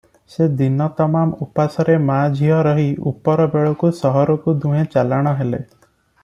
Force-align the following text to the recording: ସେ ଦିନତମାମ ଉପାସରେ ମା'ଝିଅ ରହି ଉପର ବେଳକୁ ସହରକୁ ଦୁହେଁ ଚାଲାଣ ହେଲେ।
ସେ 0.35 0.45
ଦିନତମାମ 0.59 1.35
ଉପାସରେ 1.45 1.97
ମା'ଝିଅ 2.05 2.57
ରହି 2.69 2.87
ଉପର 3.13 3.47
ବେଳକୁ 3.57 3.91
ସହରକୁ 4.01 4.57
ଦୁହେଁ 4.65 4.83
ଚାଲାଣ 4.97 5.35
ହେଲେ। 5.43 5.63